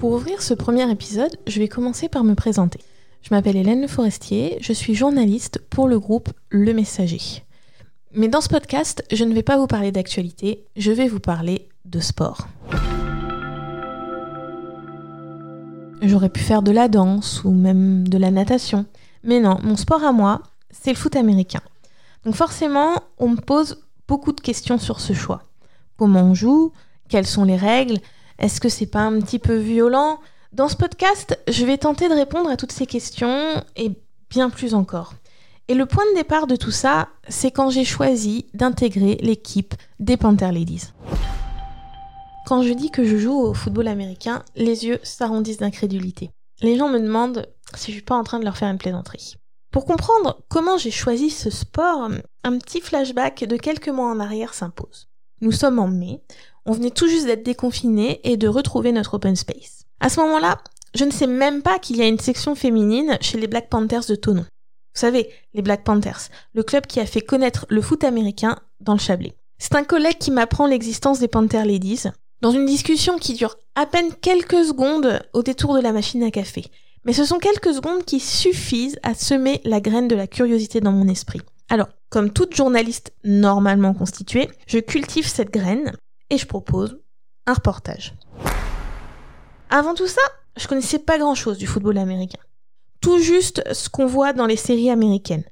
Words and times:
Pour 0.00 0.12
ouvrir 0.12 0.40
ce 0.40 0.54
premier 0.54 0.90
épisode, 0.90 1.36
je 1.46 1.58
vais 1.58 1.68
commencer 1.68 2.08
par 2.08 2.24
me 2.24 2.34
présenter. 2.34 2.80
Je 3.20 3.34
m'appelle 3.34 3.56
Hélène 3.56 3.82
Le 3.82 3.86
Forestier, 3.86 4.56
je 4.62 4.72
suis 4.72 4.94
journaliste 4.94 5.58
pour 5.68 5.88
le 5.88 6.00
groupe 6.00 6.30
Le 6.48 6.72
Messager. 6.72 7.44
Mais 8.14 8.28
dans 8.28 8.40
ce 8.40 8.48
podcast, 8.48 9.04
je 9.12 9.24
ne 9.24 9.34
vais 9.34 9.42
pas 9.42 9.58
vous 9.58 9.66
parler 9.66 9.92
d'actualité, 9.92 10.64
je 10.74 10.90
vais 10.90 11.06
vous 11.06 11.20
parler 11.20 11.68
de 11.84 12.00
sport. 12.00 12.48
J'aurais 16.00 16.30
pu 16.30 16.40
faire 16.40 16.62
de 16.62 16.72
la 16.72 16.88
danse 16.88 17.44
ou 17.44 17.50
même 17.50 18.08
de 18.08 18.16
la 18.16 18.30
natation. 18.30 18.86
Mais 19.22 19.38
non, 19.38 19.58
mon 19.62 19.76
sport 19.76 20.02
à 20.02 20.12
moi, 20.12 20.40
c'est 20.70 20.92
le 20.92 20.96
foot 20.96 21.14
américain. 21.14 21.60
Donc 22.24 22.36
forcément, 22.36 22.94
on 23.18 23.28
me 23.28 23.36
pose 23.36 23.84
beaucoup 24.08 24.32
de 24.32 24.40
questions 24.40 24.78
sur 24.78 24.98
ce 24.98 25.12
choix. 25.12 25.42
Comment 25.98 26.22
on 26.22 26.32
joue? 26.32 26.72
Quelles 27.10 27.26
sont 27.26 27.44
les 27.44 27.56
règles? 27.56 27.98
Est-ce 28.40 28.58
que 28.58 28.70
c'est 28.70 28.86
pas 28.86 29.02
un 29.02 29.20
petit 29.20 29.38
peu 29.38 29.56
violent? 29.56 30.18
Dans 30.52 30.68
ce 30.68 30.76
podcast, 30.76 31.38
je 31.46 31.66
vais 31.66 31.76
tenter 31.76 32.08
de 32.08 32.14
répondre 32.14 32.48
à 32.48 32.56
toutes 32.56 32.72
ces 32.72 32.86
questions 32.86 33.62
et 33.76 33.92
bien 34.30 34.48
plus 34.48 34.74
encore. 34.74 35.12
Et 35.68 35.74
le 35.74 35.84
point 35.84 36.04
de 36.10 36.16
départ 36.16 36.46
de 36.46 36.56
tout 36.56 36.70
ça, 36.70 37.10
c'est 37.28 37.50
quand 37.50 37.68
j'ai 37.68 37.84
choisi 37.84 38.46
d'intégrer 38.54 39.18
l'équipe 39.20 39.74
des 39.98 40.16
Panther 40.16 40.52
Ladies. 40.52 40.88
Quand 42.46 42.62
je 42.62 42.72
dis 42.72 42.90
que 42.90 43.04
je 43.04 43.18
joue 43.18 43.38
au 43.38 43.52
football 43.52 43.88
américain, 43.88 44.42
les 44.56 44.86
yeux 44.86 45.00
s'arrondissent 45.02 45.58
d'incrédulité. 45.58 46.30
Les 46.62 46.78
gens 46.78 46.88
me 46.88 46.98
demandent 46.98 47.46
si 47.74 47.92
je 47.92 47.96
suis 47.98 48.04
pas 48.04 48.16
en 48.16 48.24
train 48.24 48.38
de 48.38 48.44
leur 48.44 48.56
faire 48.56 48.70
une 48.70 48.78
plaisanterie. 48.78 49.36
Pour 49.70 49.84
comprendre 49.84 50.40
comment 50.48 50.78
j'ai 50.78 50.90
choisi 50.90 51.28
ce 51.28 51.50
sport, 51.50 52.08
un 52.42 52.58
petit 52.58 52.80
flashback 52.80 53.44
de 53.44 53.56
quelques 53.58 53.90
mois 53.90 54.10
en 54.10 54.18
arrière 54.18 54.54
s'impose. 54.54 55.10
Nous 55.42 55.52
sommes 55.52 55.78
en 55.78 55.88
mai, 55.88 56.20
on 56.66 56.72
venait 56.72 56.90
tout 56.90 57.08
juste 57.08 57.26
d'être 57.26 57.42
déconfinés 57.42 58.20
et 58.24 58.36
de 58.36 58.48
retrouver 58.48 58.92
notre 58.92 59.14
open 59.14 59.36
space. 59.36 59.84
À 60.00 60.08
ce 60.08 60.20
moment-là, 60.20 60.58
je 60.94 61.04
ne 61.04 61.10
sais 61.10 61.26
même 61.26 61.62
pas 61.62 61.78
qu'il 61.78 61.96
y 61.96 62.02
a 62.02 62.08
une 62.08 62.18
section 62.18 62.54
féminine 62.54 63.16
chez 63.20 63.38
les 63.38 63.46
Black 63.46 63.68
Panthers 63.68 64.06
de 64.08 64.14
Tonon. 64.14 64.42
Vous 64.42 65.00
savez, 65.00 65.30
les 65.54 65.62
Black 65.62 65.84
Panthers, 65.84 66.28
le 66.54 66.62
club 66.62 66.86
qui 66.86 67.00
a 67.00 67.06
fait 67.06 67.20
connaître 67.20 67.66
le 67.68 67.80
foot 67.80 68.02
américain 68.02 68.56
dans 68.80 68.94
le 68.94 68.98
Chablais. 68.98 69.34
C'est 69.58 69.76
un 69.76 69.84
collègue 69.84 70.18
qui 70.18 70.30
m'apprend 70.30 70.66
l'existence 70.66 71.20
des 71.20 71.28
Panther 71.28 71.64
Ladies, 71.64 72.04
dans 72.40 72.50
une 72.50 72.66
discussion 72.66 73.18
qui 73.18 73.34
dure 73.34 73.56
à 73.74 73.86
peine 73.86 74.12
quelques 74.20 74.64
secondes 74.64 75.20
au 75.32 75.42
détour 75.42 75.74
de 75.74 75.80
la 75.80 75.92
machine 75.92 76.22
à 76.22 76.30
café. 76.30 76.64
Mais 77.04 77.12
ce 77.12 77.24
sont 77.24 77.38
quelques 77.38 77.74
secondes 77.74 78.04
qui 78.04 78.20
suffisent 78.20 78.98
à 79.02 79.14
semer 79.14 79.60
la 79.64 79.80
graine 79.80 80.08
de 80.08 80.16
la 80.16 80.26
curiosité 80.26 80.80
dans 80.80 80.92
mon 80.92 81.08
esprit. 81.08 81.40
Alors, 81.68 81.88
comme 82.08 82.32
toute 82.32 82.56
journaliste 82.56 83.12
normalement 83.22 83.94
constituée, 83.94 84.50
je 84.66 84.78
cultive 84.78 85.28
cette 85.28 85.52
graine 85.52 85.92
et 86.30 86.38
je 86.38 86.46
propose 86.46 86.98
un 87.46 87.54
reportage. 87.54 88.14
Avant 89.68 89.94
tout 89.94 90.06
ça, 90.06 90.22
je 90.56 90.66
connaissais 90.66 90.98
pas 90.98 91.18
grand 91.18 91.34
chose 91.34 91.58
du 91.58 91.66
football 91.66 91.98
américain. 91.98 92.40
Tout 93.00 93.18
juste 93.18 93.62
ce 93.72 93.88
qu'on 93.88 94.06
voit 94.06 94.32
dans 94.32 94.46
les 94.46 94.56
séries 94.56 94.90
américaines. 94.90 95.44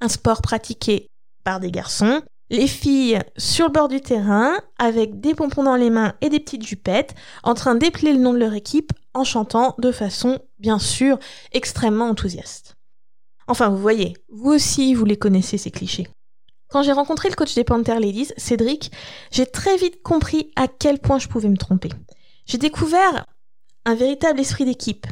Un 0.00 0.08
sport 0.08 0.42
pratiqué 0.42 1.08
par 1.44 1.60
des 1.60 1.70
garçons, 1.70 2.22
les 2.50 2.66
filles 2.66 3.20
sur 3.36 3.66
le 3.66 3.72
bord 3.72 3.88
du 3.88 4.00
terrain, 4.00 4.54
avec 4.78 5.20
des 5.20 5.34
pompons 5.34 5.62
dans 5.62 5.76
les 5.76 5.90
mains 5.90 6.14
et 6.20 6.28
des 6.28 6.40
petites 6.40 6.66
jupettes, 6.66 7.14
en 7.42 7.54
train 7.54 7.74
d'épeler 7.74 8.12
le 8.12 8.18
nom 8.18 8.32
de 8.32 8.38
leur 8.38 8.54
équipe 8.54 8.92
en 9.14 9.24
chantant 9.24 9.74
de 9.78 9.92
façon, 9.92 10.38
bien 10.58 10.78
sûr, 10.78 11.18
extrêmement 11.52 12.08
enthousiaste. 12.08 12.76
Enfin, 13.48 13.68
vous 13.68 13.78
voyez, 13.78 14.14
vous 14.28 14.50
aussi, 14.50 14.94
vous 14.94 15.04
les 15.04 15.16
connaissez 15.16 15.58
ces 15.58 15.70
clichés. 15.70 16.08
Quand 16.68 16.82
j'ai 16.82 16.92
rencontré 16.92 17.28
le 17.28 17.36
coach 17.36 17.54
des 17.54 17.64
Panther 17.64 17.98
Ladies, 18.00 18.32
Cédric, 18.36 18.90
j'ai 19.30 19.46
très 19.46 19.76
vite 19.76 20.02
compris 20.02 20.50
à 20.56 20.66
quel 20.66 20.98
point 20.98 21.18
je 21.18 21.28
pouvais 21.28 21.48
me 21.48 21.56
tromper. 21.56 21.90
J'ai 22.46 22.58
découvert 22.58 23.26
un 23.84 23.94
véritable 23.94 24.40
esprit 24.40 24.64
d'équipe. 24.64 25.06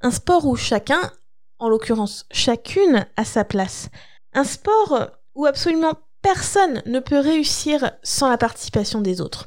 Un 0.00 0.10
sport 0.10 0.46
où 0.46 0.56
chacun, 0.56 1.12
en 1.58 1.68
l'occurrence 1.68 2.26
chacune, 2.30 3.06
a 3.16 3.24
sa 3.24 3.44
place. 3.44 3.88
Un 4.32 4.44
sport 4.44 5.10
où 5.34 5.46
absolument 5.46 5.94
personne 6.22 6.82
ne 6.86 7.00
peut 7.00 7.18
réussir 7.18 7.92
sans 8.02 8.30
la 8.30 8.38
participation 8.38 9.02
des 9.02 9.20
autres. 9.20 9.46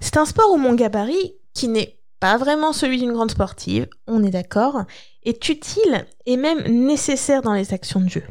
C'est 0.00 0.16
un 0.16 0.24
sport 0.24 0.50
où 0.50 0.56
mon 0.56 0.74
gabarit, 0.74 1.36
qui 1.52 1.68
n'est 1.68 2.00
pas 2.20 2.38
vraiment 2.38 2.72
celui 2.72 2.98
d'une 2.98 3.12
grande 3.12 3.30
sportive, 3.30 3.86
on 4.06 4.24
est 4.24 4.30
d'accord, 4.30 4.84
est 5.24 5.48
utile 5.50 6.06
et 6.24 6.38
même 6.38 6.62
nécessaire 6.86 7.42
dans 7.42 7.52
les 7.52 7.74
actions 7.74 8.00
de 8.00 8.08
jeu. 8.08 8.24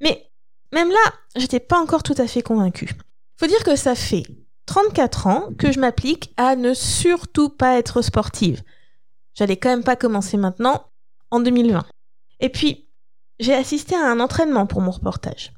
Mais 0.00 0.31
même 0.72 0.90
là, 0.90 1.12
j'étais 1.36 1.60
pas 1.60 1.78
encore 1.78 2.02
tout 2.02 2.14
à 2.18 2.26
fait 2.26 2.42
convaincue. 2.42 2.90
Faut 3.38 3.46
dire 3.46 3.64
que 3.64 3.76
ça 3.76 3.94
fait 3.94 4.24
34 4.66 5.26
ans 5.26 5.48
que 5.58 5.72
je 5.72 5.80
m'applique 5.80 6.32
à 6.36 6.56
ne 6.56 6.74
surtout 6.74 7.48
pas 7.48 7.78
être 7.78 8.02
sportive. 8.02 8.62
J'allais 9.34 9.56
quand 9.56 9.70
même 9.70 9.84
pas 9.84 9.96
commencer 9.96 10.36
maintenant, 10.36 10.86
en 11.30 11.40
2020. 11.40 11.84
Et 12.40 12.48
puis, 12.48 12.88
j'ai 13.38 13.54
assisté 13.54 13.94
à 13.94 14.10
un 14.10 14.20
entraînement 14.20 14.66
pour 14.66 14.80
mon 14.80 14.90
reportage. 14.90 15.52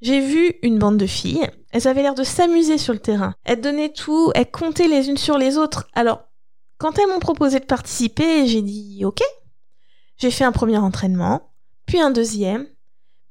J'ai 0.00 0.20
vu 0.20 0.54
une 0.62 0.78
bande 0.78 0.96
de 0.96 1.06
filles, 1.06 1.48
elles 1.70 1.88
avaient 1.88 2.02
l'air 2.02 2.14
de 2.14 2.22
s'amuser 2.22 2.78
sur 2.78 2.92
le 2.92 3.00
terrain. 3.00 3.34
Elles 3.44 3.60
donnaient 3.60 3.92
tout, 3.92 4.30
elles 4.34 4.50
comptaient 4.50 4.88
les 4.88 5.08
unes 5.08 5.16
sur 5.16 5.38
les 5.38 5.58
autres. 5.58 5.88
Alors, 5.94 6.24
quand 6.78 6.98
elles 6.98 7.08
m'ont 7.08 7.18
proposé 7.18 7.58
de 7.58 7.64
participer, 7.64 8.46
j'ai 8.46 8.62
dit 8.62 9.04
OK. 9.04 9.20
J'ai 10.16 10.30
fait 10.30 10.44
un 10.44 10.52
premier 10.52 10.78
entraînement, 10.78 11.52
puis 11.86 12.00
un 12.00 12.10
deuxième, 12.10 12.66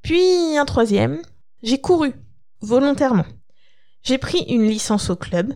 puis 0.08 0.56
un 0.58 0.64
troisième. 0.64 1.22
J'ai 1.64 1.82
couru, 1.82 2.14
volontairement. 2.62 3.26
J'ai 4.04 4.18
pris 4.18 4.40
une 4.48 4.66
licence 4.66 5.10
au 5.10 5.18
club, 5.18 5.54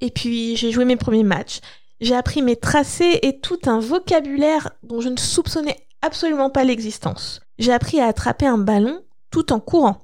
et 0.00 0.10
puis 0.10 0.56
j'ai 0.56 0.72
joué 0.72 0.84
mes 0.84 0.96
premiers 0.96 1.22
matchs. 1.22 1.60
J'ai 2.00 2.16
appris 2.16 2.42
mes 2.42 2.56
tracés 2.56 3.20
et 3.22 3.38
tout 3.38 3.60
un 3.66 3.78
vocabulaire 3.78 4.72
dont 4.82 5.00
je 5.00 5.08
ne 5.08 5.16
soupçonnais 5.16 5.76
absolument 6.02 6.50
pas 6.50 6.64
l'existence. 6.64 7.40
J'ai 7.60 7.72
appris 7.72 8.00
à 8.00 8.06
attraper 8.06 8.46
un 8.46 8.58
ballon 8.58 9.04
tout 9.30 9.52
en 9.52 9.60
courant. 9.60 10.02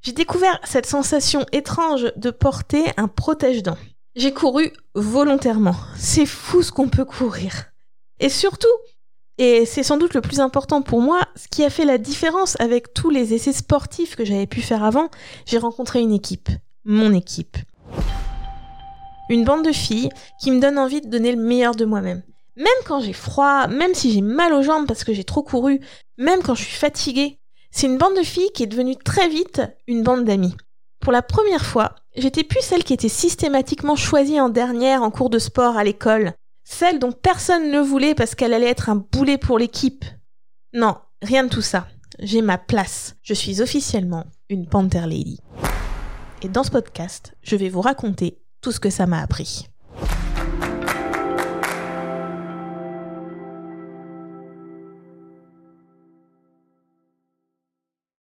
J'ai 0.00 0.12
découvert 0.12 0.58
cette 0.64 0.86
sensation 0.86 1.44
étrange 1.52 2.10
de 2.16 2.30
porter 2.30 2.84
un 2.96 3.06
protège-dents. 3.06 3.76
J'ai 4.16 4.32
couru 4.32 4.72
volontairement. 4.94 5.76
C'est 5.94 6.24
fou 6.24 6.62
ce 6.62 6.72
qu'on 6.72 6.88
peut 6.88 7.04
courir. 7.04 7.66
Et 8.18 8.30
surtout, 8.30 8.68
et 9.40 9.64
c'est 9.64 9.82
sans 9.82 9.96
doute 9.96 10.12
le 10.12 10.20
plus 10.20 10.38
important 10.38 10.82
pour 10.82 11.00
moi, 11.00 11.22
ce 11.34 11.48
qui 11.48 11.64
a 11.64 11.70
fait 11.70 11.86
la 11.86 11.96
différence 11.96 12.60
avec 12.60 12.92
tous 12.92 13.08
les 13.08 13.32
essais 13.32 13.54
sportifs 13.54 14.14
que 14.14 14.26
j'avais 14.26 14.46
pu 14.46 14.60
faire 14.60 14.84
avant, 14.84 15.08
j'ai 15.46 15.56
rencontré 15.56 16.00
une 16.00 16.12
équipe. 16.12 16.50
Mon 16.84 17.14
équipe. 17.14 17.56
Une 19.30 19.44
bande 19.44 19.64
de 19.64 19.72
filles 19.72 20.10
qui 20.42 20.50
me 20.50 20.60
donne 20.60 20.78
envie 20.78 21.00
de 21.00 21.08
donner 21.08 21.32
le 21.32 21.42
meilleur 21.42 21.74
de 21.74 21.86
moi-même. 21.86 22.22
Même 22.56 22.66
quand 22.84 23.00
j'ai 23.00 23.14
froid, 23.14 23.66
même 23.66 23.94
si 23.94 24.12
j'ai 24.12 24.20
mal 24.20 24.52
aux 24.52 24.60
jambes 24.60 24.86
parce 24.86 25.04
que 25.04 25.14
j'ai 25.14 25.24
trop 25.24 25.42
couru, 25.42 25.80
même 26.18 26.42
quand 26.42 26.54
je 26.54 26.64
suis 26.64 26.76
fatiguée, 26.76 27.38
c'est 27.70 27.86
une 27.86 27.96
bande 27.96 28.18
de 28.18 28.22
filles 28.22 28.50
qui 28.52 28.64
est 28.64 28.66
devenue 28.66 28.96
très 28.96 29.30
vite 29.30 29.62
une 29.86 30.02
bande 30.02 30.26
d'amis. 30.26 30.54
Pour 31.00 31.14
la 31.14 31.22
première 31.22 31.64
fois, 31.64 31.94
j'étais 32.14 32.44
plus 32.44 32.60
celle 32.60 32.84
qui 32.84 32.92
était 32.92 33.08
systématiquement 33.08 33.96
choisie 33.96 34.38
en 34.38 34.50
dernière 34.50 35.02
en 35.02 35.10
cours 35.10 35.30
de 35.30 35.38
sport 35.38 35.78
à 35.78 35.84
l'école, 35.84 36.34
celle 36.70 37.00
dont 37.00 37.12
personne 37.12 37.72
ne 37.72 37.80
voulait 37.80 38.14
parce 38.14 38.36
qu'elle 38.36 38.54
allait 38.54 38.70
être 38.70 38.88
un 38.88 38.94
boulet 38.96 39.38
pour 39.38 39.58
l'équipe. 39.58 40.04
Non, 40.72 40.96
rien 41.20 41.42
de 41.44 41.48
tout 41.48 41.62
ça. 41.62 41.88
J'ai 42.20 42.42
ma 42.42 42.58
place. 42.58 43.16
Je 43.22 43.34
suis 43.34 43.60
officiellement 43.60 44.26
une 44.48 44.68
Panther 44.68 45.00
Lady. 45.00 45.40
Et 46.42 46.48
dans 46.48 46.62
ce 46.62 46.70
podcast, 46.70 47.34
je 47.42 47.56
vais 47.56 47.68
vous 47.68 47.80
raconter 47.80 48.38
tout 48.60 48.70
ce 48.70 48.78
que 48.78 48.88
ça 48.88 49.06
m'a 49.06 49.20
appris. 49.20 49.69